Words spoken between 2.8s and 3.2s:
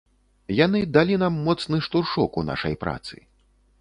працы.